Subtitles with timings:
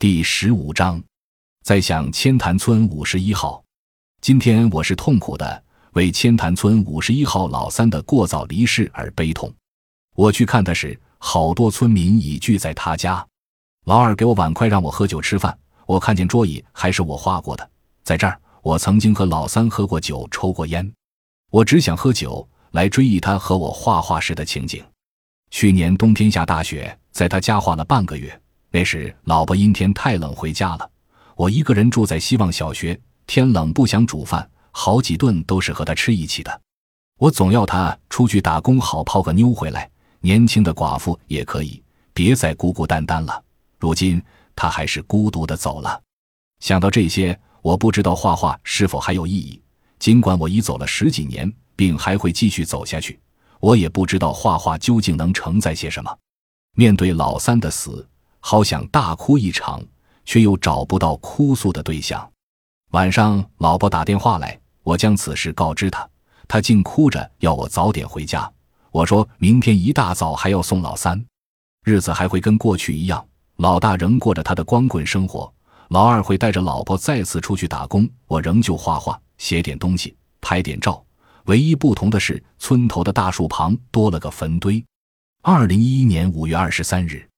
[0.00, 0.98] 第十五章，
[1.62, 3.62] 在想千潭村五十一号。
[4.22, 9.52] 今天我是痛苦的，为千潭村五十一号老三的过早离世而悲痛。
[10.14, 13.22] 我去看他时，好多村民已聚在他家。
[13.84, 15.54] 老二给我碗筷，让我喝酒吃饭。
[15.84, 17.70] 我看见桌椅还是我画过的，
[18.02, 20.90] 在这儿，我曾经和老三喝过酒，抽过烟。
[21.50, 24.82] 我只想喝酒来追忆他和我画画时的情景。
[25.50, 28.39] 去年冬天下大雪，在他家画了半个月。
[28.70, 30.90] 那时老婆阴天太冷回家了，
[31.36, 32.98] 我一个人住在希望小学。
[33.26, 36.60] 天冷不想煮饭，好几顿都是和他吃一起的。
[37.16, 39.88] 我总要他出去打工，好泡个妞回来。
[40.20, 41.80] 年轻的寡妇也可以，
[42.12, 43.42] 别再孤孤单单了。
[43.78, 44.20] 如今
[44.56, 46.00] 他还是孤独的走了。
[46.58, 49.62] 想到这些，我不知道画画是否还有意义。
[50.00, 53.20] 尽管我已走了十几年，并还会继续走下去。
[53.60, 56.18] 我也不知道画画究竟能承载些什么。
[56.76, 58.08] 面对老三的死，
[58.40, 59.82] 好想大哭一场，
[60.24, 62.28] 却又找不到哭诉的对象。
[62.90, 66.08] 晚上，老婆打电话来，我将此事告知她，
[66.48, 68.50] 她竟哭着要我早点回家。
[68.90, 71.24] 我说明天一大早还要送老三，
[71.84, 73.24] 日子还会跟过去一样，
[73.56, 75.52] 老大仍过着他的光棍生活，
[75.90, 81.00] 老二会带着老婆再次出去打工，我仍旧画画，写点东西，拍点照。
[81.44, 84.84] 唯一不同的是，村头的大树旁多了个坟堆。
[85.42, 87.29] 二零一一年五月二十三日。